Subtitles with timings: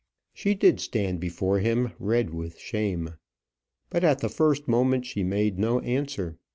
[0.33, 3.17] She did stand before him red with shame;
[3.91, 6.39] but at the first moment she made no answer.